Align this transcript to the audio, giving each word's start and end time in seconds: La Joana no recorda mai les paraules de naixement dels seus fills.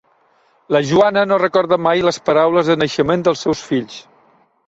La 0.75 0.79
Joana 0.91 1.25
no 1.31 1.37
recorda 1.41 1.79
mai 1.89 2.01
les 2.07 2.17
paraules 2.29 2.71
de 2.73 2.79
naixement 2.85 3.27
dels 3.27 3.43
seus 3.47 3.65
fills. 3.69 4.01